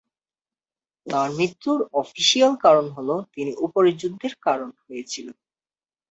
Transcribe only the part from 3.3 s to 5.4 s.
তিনি উপরে যুদ্ধের কারণে হয়েছিলো।